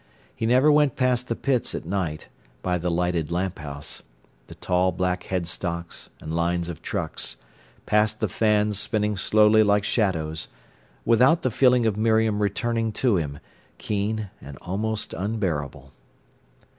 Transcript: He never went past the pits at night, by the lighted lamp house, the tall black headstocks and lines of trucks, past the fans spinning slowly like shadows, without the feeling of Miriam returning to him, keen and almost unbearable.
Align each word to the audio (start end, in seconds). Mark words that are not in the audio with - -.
He 0.35 0.47
never 0.47 0.71
went 0.71 0.95
past 0.95 1.27
the 1.27 1.35
pits 1.35 1.75
at 1.75 1.85
night, 1.85 2.27
by 2.63 2.79
the 2.79 2.89
lighted 2.89 3.29
lamp 3.29 3.59
house, 3.59 4.01
the 4.47 4.55
tall 4.55 4.91
black 4.91 5.25
headstocks 5.25 6.09
and 6.19 6.33
lines 6.33 6.69
of 6.69 6.81
trucks, 6.81 7.37
past 7.85 8.19
the 8.19 8.27
fans 8.27 8.79
spinning 8.79 9.15
slowly 9.15 9.61
like 9.61 9.83
shadows, 9.83 10.47
without 11.05 11.43
the 11.43 11.51
feeling 11.51 11.85
of 11.85 11.97
Miriam 11.97 12.41
returning 12.41 12.91
to 12.93 13.17
him, 13.17 13.37
keen 13.77 14.31
and 14.41 14.57
almost 14.63 15.13
unbearable. 15.13 15.93